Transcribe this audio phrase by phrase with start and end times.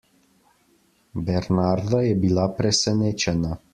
[1.27, 3.53] Bernarda je bila presenečena.